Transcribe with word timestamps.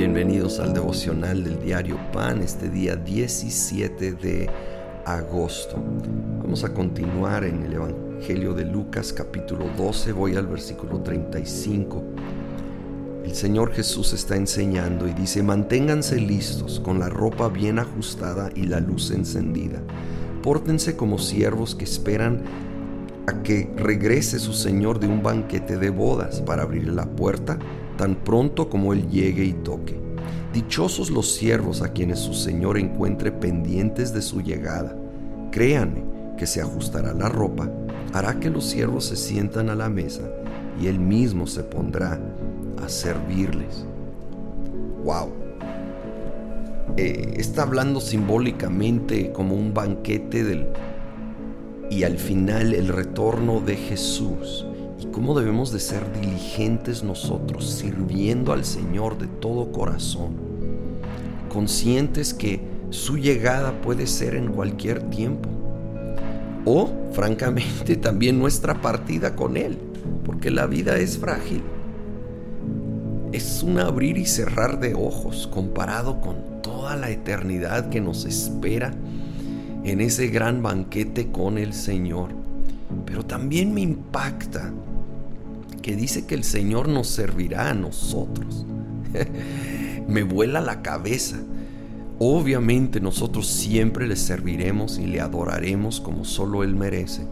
Bienvenidos 0.00 0.60
al 0.60 0.72
devocional 0.72 1.44
del 1.44 1.60
diario 1.60 1.98
Pan 2.10 2.40
este 2.40 2.70
día 2.70 2.96
17 2.96 4.12
de 4.12 4.48
agosto. 5.04 5.76
Vamos 6.42 6.64
a 6.64 6.72
continuar 6.72 7.44
en 7.44 7.64
el 7.64 7.74
Evangelio 7.74 8.54
de 8.54 8.64
Lucas 8.64 9.12
capítulo 9.12 9.66
12, 9.76 10.12
voy 10.12 10.36
al 10.36 10.46
versículo 10.46 11.02
35. 11.02 12.02
El 13.26 13.34
Señor 13.34 13.74
Jesús 13.74 14.14
está 14.14 14.36
enseñando 14.36 15.06
y 15.06 15.12
dice, 15.12 15.42
manténganse 15.42 16.18
listos 16.18 16.80
con 16.80 16.98
la 16.98 17.10
ropa 17.10 17.50
bien 17.50 17.78
ajustada 17.78 18.48
y 18.54 18.68
la 18.68 18.80
luz 18.80 19.10
encendida. 19.10 19.82
Pórtense 20.42 20.96
como 20.96 21.18
siervos 21.18 21.74
que 21.74 21.84
esperan 21.84 22.44
a 23.26 23.42
que 23.42 23.70
regrese 23.76 24.38
su 24.38 24.54
Señor 24.54 24.98
de 24.98 25.08
un 25.08 25.22
banquete 25.22 25.76
de 25.76 25.90
bodas 25.90 26.40
para 26.40 26.62
abrir 26.62 26.88
la 26.88 27.04
puerta 27.04 27.58
tan 28.00 28.14
pronto 28.14 28.70
como 28.70 28.94
Él 28.94 29.10
llegue 29.10 29.44
y 29.44 29.52
toque. 29.52 29.94
Dichosos 30.54 31.10
los 31.10 31.34
siervos 31.34 31.82
a 31.82 31.92
quienes 31.92 32.18
su 32.18 32.32
Señor 32.32 32.78
encuentre 32.78 33.30
pendientes 33.30 34.14
de 34.14 34.22
su 34.22 34.40
llegada. 34.40 34.96
Créanme 35.50 36.02
que 36.38 36.46
se 36.46 36.62
ajustará 36.62 37.12
la 37.12 37.28
ropa, 37.28 37.70
hará 38.14 38.40
que 38.40 38.48
los 38.48 38.64
siervos 38.64 39.04
se 39.04 39.16
sientan 39.16 39.68
a 39.68 39.74
la 39.74 39.90
mesa 39.90 40.22
y 40.80 40.86
Él 40.86 40.98
mismo 40.98 41.46
se 41.46 41.62
pondrá 41.62 42.18
a 42.82 42.88
servirles. 42.88 43.84
¡Wow! 45.04 45.28
Eh, 46.96 47.34
está 47.36 47.64
hablando 47.64 48.00
simbólicamente 48.00 49.30
como 49.30 49.54
un 49.56 49.74
banquete 49.74 50.42
del... 50.42 50.68
Y 51.90 52.04
al 52.04 52.16
final 52.16 52.72
el 52.72 52.88
retorno 52.88 53.60
de 53.60 53.76
Jesús 53.76 54.64
y 55.00 55.06
cómo 55.06 55.38
debemos 55.38 55.72
de 55.72 55.80
ser 55.80 56.12
diligentes 56.20 57.02
nosotros, 57.02 57.70
sirviendo 57.70 58.52
al 58.52 58.64
Señor 58.64 59.18
de 59.18 59.26
todo 59.26 59.72
corazón, 59.72 60.34
conscientes 61.48 62.34
que 62.34 62.60
su 62.90 63.16
llegada 63.16 63.80
puede 63.80 64.06
ser 64.06 64.34
en 64.34 64.52
cualquier 64.52 65.02
tiempo, 65.10 65.48
o 66.64 66.90
francamente 67.12 67.96
también 67.96 68.38
nuestra 68.38 68.80
partida 68.80 69.34
con 69.36 69.56
Él, 69.56 69.78
porque 70.24 70.50
la 70.50 70.66
vida 70.66 70.96
es 70.98 71.18
frágil. 71.18 71.62
Es 73.32 73.62
un 73.62 73.78
abrir 73.78 74.18
y 74.18 74.26
cerrar 74.26 74.80
de 74.80 74.94
ojos 74.94 75.46
comparado 75.46 76.20
con 76.20 76.62
toda 76.62 76.96
la 76.96 77.10
eternidad 77.10 77.88
que 77.88 78.00
nos 78.00 78.24
espera 78.24 78.92
en 79.84 80.00
ese 80.00 80.26
gran 80.28 80.62
banquete 80.62 81.30
con 81.30 81.56
el 81.56 81.72
Señor. 81.72 82.30
Pero 83.06 83.24
también 83.24 83.72
me 83.72 83.82
impacta 83.82 84.72
que 85.82 85.96
dice 85.96 86.26
que 86.26 86.34
el 86.34 86.44
Señor 86.44 86.88
nos 86.88 87.08
servirá 87.08 87.70
a 87.70 87.74
nosotros. 87.74 88.66
Me 90.08 90.22
vuela 90.22 90.60
la 90.60 90.82
cabeza. 90.82 91.36
Obviamente 92.18 93.00
nosotros 93.00 93.46
siempre 93.46 94.06
le 94.06 94.16
serviremos 94.16 94.98
y 94.98 95.06
le 95.06 95.20
adoraremos 95.20 96.00
como 96.00 96.24
solo 96.24 96.64
Él 96.64 96.74
merece. 96.74 97.22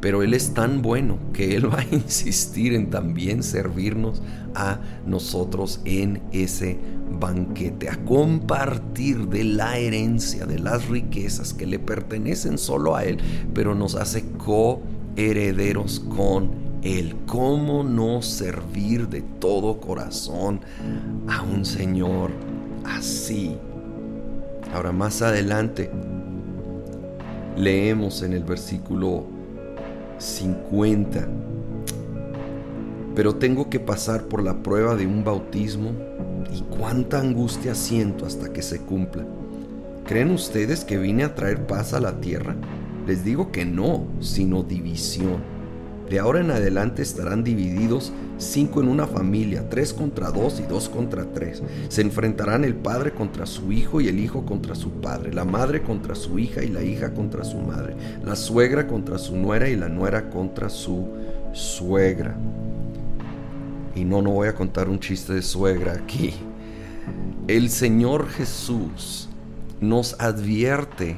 Pero 0.00 0.22
Él 0.22 0.32
es 0.32 0.54
tan 0.54 0.80
bueno 0.80 1.18
que 1.32 1.56
Él 1.56 1.72
va 1.72 1.80
a 1.80 1.86
insistir 1.94 2.72
en 2.74 2.88
también 2.88 3.42
servirnos 3.42 4.22
a 4.54 4.80
nosotros 5.04 5.80
en 5.84 6.22
ese 6.32 6.78
banquete, 7.20 7.88
a 7.88 7.96
compartir 8.04 9.28
de 9.28 9.44
la 9.44 9.78
herencia, 9.78 10.46
de 10.46 10.58
las 10.58 10.88
riquezas 10.88 11.52
que 11.52 11.66
le 11.66 11.78
pertenecen 11.78 12.58
solo 12.58 12.96
a 12.96 13.04
Él, 13.04 13.18
pero 13.54 13.74
nos 13.74 13.94
hace 13.94 14.24
coherederos 14.38 16.00
con 16.00 16.67
el 16.82 17.16
cómo 17.26 17.82
no 17.82 18.22
servir 18.22 19.08
de 19.08 19.22
todo 19.22 19.80
corazón 19.80 20.60
a 21.26 21.42
un 21.42 21.64
Señor 21.64 22.30
así. 22.84 23.56
Ahora 24.72 24.92
más 24.92 25.22
adelante 25.22 25.90
leemos 27.56 28.22
en 28.22 28.32
el 28.32 28.44
versículo 28.44 29.24
50, 30.18 31.28
pero 33.14 33.34
tengo 33.36 33.68
que 33.68 33.80
pasar 33.80 34.24
por 34.24 34.42
la 34.42 34.62
prueba 34.62 34.94
de 34.94 35.06
un 35.06 35.24
bautismo 35.24 35.92
y 36.52 36.62
cuánta 36.62 37.20
angustia 37.20 37.74
siento 37.74 38.26
hasta 38.26 38.52
que 38.52 38.62
se 38.62 38.80
cumpla. 38.80 39.24
¿Creen 40.06 40.30
ustedes 40.30 40.84
que 40.84 40.96
vine 40.96 41.24
a 41.24 41.34
traer 41.34 41.66
paz 41.66 41.92
a 41.92 42.00
la 42.00 42.20
tierra? 42.20 42.56
Les 43.06 43.24
digo 43.24 43.52
que 43.52 43.64
no, 43.64 44.06
sino 44.20 44.62
división. 44.62 45.57
De 46.08 46.18
ahora 46.18 46.40
en 46.40 46.50
adelante 46.50 47.02
estarán 47.02 47.44
divididos 47.44 48.12
cinco 48.38 48.80
en 48.80 48.88
una 48.88 49.06
familia, 49.06 49.68
tres 49.68 49.92
contra 49.92 50.30
dos 50.30 50.58
y 50.60 50.62
dos 50.62 50.88
contra 50.88 51.24
tres. 51.32 51.62
Se 51.88 52.00
enfrentarán 52.00 52.64
el 52.64 52.74
padre 52.74 53.12
contra 53.12 53.44
su 53.44 53.72
hijo 53.72 54.00
y 54.00 54.08
el 54.08 54.18
hijo 54.18 54.46
contra 54.46 54.74
su 54.74 54.90
padre, 55.00 55.32
la 55.32 55.44
madre 55.44 55.82
contra 55.82 56.14
su 56.14 56.38
hija 56.38 56.62
y 56.62 56.68
la 56.68 56.82
hija 56.82 57.12
contra 57.12 57.44
su 57.44 57.58
madre, 57.58 57.94
la 58.24 58.36
suegra 58.36 58.86
contra 58.86 59.18
su 59.18 59.36
nuera 59.36 59.68
y 59.68 59.76
la 59.76 59.88
nuera 59.88 60.30
contra 60.30 60.70
su 60.70 61.08
suegra. 61.52 62.36
Y 63.94 64.04
no, 64.04 64.22
no 64.22 64.30
voy 64.30 64.48
a 64.48 64.54
contar 64.54 64.88
un 64.88 65.00
chiste 65.00 65.34
de 65.34 65.42
suegra 65.42 65.92
aquí. 65.92 66.32
El 67.48 67.68
Señor 67.70 68.28
Jesús 68.28 69.28
nos 69.80 70.18
advierte 70.20 71.16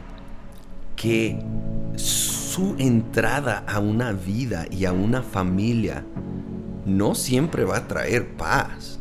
que 0.97 1.39
su 1.97 2.30
entrada 2.79 3.65
a 3.69 3.79
una 3.79 4.13
vida 4.13 4.67
y 4.71 4.85
a 4.85 4.93
una 4.93 5.23
familia 5.23 6.05
no 6.85 7.15
siempre 7.15 7.65
va 7.65 7.77
a 7.77 7.89
traer 7.89 8.37
paz. 8.37 8.99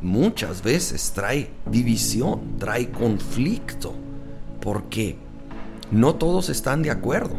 Muchas 0.00 0.62
veces 0.62 1.10
trae 1.12 1.50
división, 1.68 2.58
trae 2.58 2.90
conflicto, 2.90 3.94
porque 4.60 5.16
no 5.90 6.14
todos 6.14 6.48
están 6.48 6.82
de 6.82 6.90
acuerdo. 6.90 7.36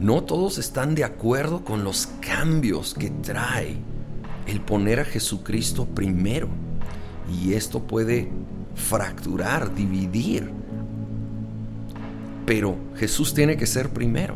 No 0.00 0.22
todos 0.22 0.58
están 0.58 0.94
de 0.94 1.04
acuerdo 1.04 1.64
con 1.64 1.82
los 1.82 2.08
cambios 2.20 2.94
que 2.94 3.10
trae 3.10 3.76
el 4.46 4.60
poner 4.60 5.00
a 5.00 5.04
Jesucristo 5.04 5.86
primero. 5.86 6.48
Y 7.32 7.54
esto 7.54 7.82
puede 7.82 8.28
fracturar, 8.74 9.74
dividir 9.74 10.52
pero 12.48 12.78
Jesús 12.96 13.34
tiene 13.34 13.58
que 13.58 13.66
ser 13.66 13.90
primero. 13.90 14.34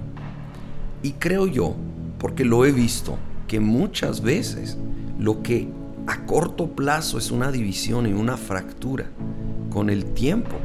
Y 1.02 1.12
creo 1.12 1.46
yo, 1.46 1.74
porque 2.18 2.44
lo 2.44 2.66
he 2.66 2.70
visto, 2.70 3.16
que 3.48 3.58
muchas 3.58 4.20
veces 4.20 4.76
lo 5.18 5.42
que 5.42 5.68
a 6.06 6.26
corto 6.26 6.72
plazo 6.76 7.16
es 7.16 7.30
una 7.30 7.50
división 7.50 8.06
y 8.06 8.12
una 8.12 8.36
fractura, 8.36 9.06
con 9.70 9.88
el 9.88 10.04
tiempo 10.12 10.56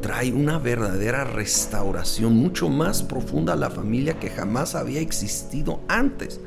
trae 0.00 0.32
una 0.32 0.58
verdadera 0.58 1.24
restauración 1.24 2.34
mucho 2.34 2.70
más 2.70 3.02
profunda 3.02 3.52
a 3.52 3.56
la 3.56 3.68
familia 3.68 4.18
que 4.18 4.30
jamás 4.30 4.74
había 4.74 5.00
existido 5.00 5.80
antes 5.86 6.40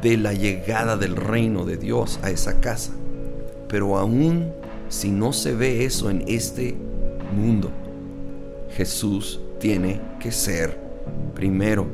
de 0.00 0.16
la 0.16 0.32
llegada 0.32 0.96
del 0.96 1.16
reino 1.16 1.66
de 1.66 1.76
Dios 1.76 2.18
a 2.22 2.30
esa 2.30 2.60
casa. 2.60 2.92
Pero 3.68 3.98
aún 3.98 4.52
si 4.88 5.10
no 5.10 5.34
se 5.34 5.54
ve 5.54 5.84
eso 5.84 6.08
en 6.08 6.24
este 6.28 6.74
mundo, 7.36 7.70
Jesús 8.76 9.40
tiene 9.60 10.00
que 10.18 10.32
ser 10.32 10.76
primero. 11.32 11.86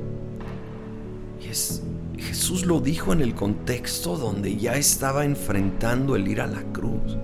Jesús 2.16 2.64
lo 2.64 2.80
dijo 2.80 3.12
en 3.12 3.20
el 3.20 3.34
contexto 3.34 4.16
donde 4.16 4.56
ya 4.56 4.76
estaba 4.76 5.24
enfrentando 5.26 6.16
el 6.16 6.26
ir 6.26 6.40
a 6.40 6.46
la 6.46 6.62
cruz. 6.72 7.18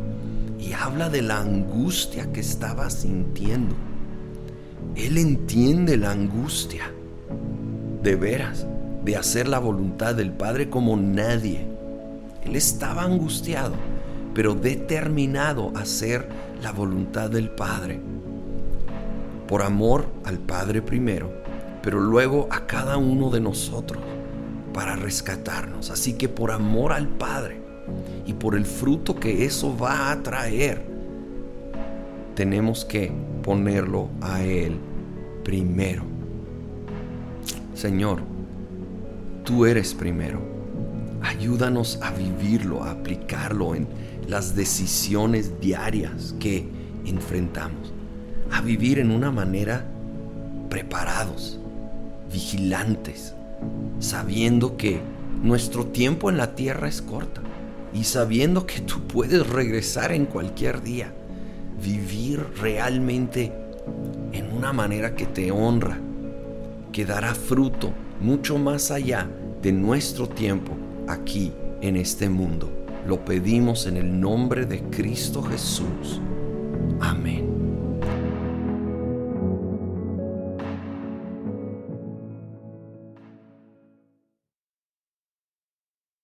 Y 0.58 0.72
habla 0.72 1.08
de 1.08 1.22
la 1.22 1.40
angustia 1.40 2.32
que 2.32 2.40
estaba 2.40 2.90
sintiendo. 2.90 3.74
Él 4.94 5.16
entiende 5.16 5.96
la 5.96 6.10
angustia, 6.10 6.92
de 8.02 8.16
veras, 8.16 8.66
de 9.04 9.16
hacer 9.16 9.48
la 9.48 9.58
voluntad 9.58 10.14
del 10.14 10.32
Padre 10.32 10.68
como 10.68 10.96
nadie. 10.96 11.66
Él 12.44 12.56
estaba 12.56 13.04
angustiado, 13.04 13.74
pero 14.34 14.54
determinado 14.54 15.72
a 15.74 15.80
hacer 15.80 16.28
la 16.62 16.72
voluntad 16.72 17.30
del 17.30 17.50
Padre 17.50 18.00
por 19.46 19.62
amor 19.62 20.06
al 20.24 20.38
Padre 20.38 20.82
primero, 20.82 21.30
pero 21.82 22.00
luego 22.00 22.48
a 22.50 22.66
cada 22.66 22.96
uno 22.96 23.30
de 23.30 23.40
nosotros 23.40 24.02
para 24.72 24.96
rescatarnos. 24.96 25.90
Así 25.90 26.14
que 26.14 26.28
por 26.28 26.50
amor 26.50 26.92
al 26.92 27.08
Padre 27.08 27.60
y 28.26 28.32
por 28.32 28.56
el 28.56 28.66
fruto 28.66 29.16
que 29.16 29.44
eso 29.44 29.76
va 29.76 30.10
a 30.10 30.22
traer, 30.22 30.84
tenemos 32.34 32.84
que 32.84 33.12
ponerlo 33.42 34.10
a 34.20 34.42
Él 34.42 34.78
primero. 35.44 36.02
Señor, 37.74 38.20
tú 39.44 39.64
eres 39.66 39.94
primero. 39.94 40.40
Ayúdanos 41.22 41.98
a 42.02 42.10
vivirlo, 42.10 42.84
a 42.84 42.92
aplicarlo 42.92 43.74
en 43.74 43.88
las 44.28 44.54
decisiones 44.54 45.60
diarias 45.60 46.34
que 46.38 46.68
enfrentamos 47.04 47.95
a 48.52 48.60
vivir 48.60 48.98
en 48.98 49.10
una 49.10 49.30
manera 49.30 49.84
preparados, 50.68 51.58
vigilantes, 52.32 53.34
sabiendo 53.98 54.76
que 54.76 55.00
nuestro 55.42 55.86
tiempo 55.86 56.30
en 56.30 56.36
la 56.36 56.54
tierra 56.54 56.88
es 56.88 57.02
corta 57.02 57.40
y 57.92 58.04
sabiendo 58.04 58.66
que 58.66 58.80
tú 58.80 59.06
puedes 59.06 59.46
regresar 59.46 60.12
en 60.12 60.26
cualquier 60.26 60.82
día, 60.82 61.12
vivir 61.82 62.44
realmente 62.60 63.52
en 64.32 64.52
una 64.52 64.72
manera 64.72 65.14
que 65.14 65.26
te 65.26 65.50
honra, 65.50 65.98
que 66.92 67.04
dará 67.04 67.34
fruto 67.34 67.92
mucho 68.20 68.58
más 68.58 68.90
allá 68.90 69.28
de 69.62 69.72
nuestro 69.72 70.28
tiempo 70.28 70.72
aquí 71.08 71.52
en 71.80 71.96
este 71.96 72.28
mundo. 72.28 72.70
Lo 73.06 73.24
pedimos 73.24 73.86
en 73.86 73.96
el 73.96 74.20
nombre 74.20 74.66
de 74.66 74.80
Cristo 74.82 75.42
Jesús. 75.42 76.20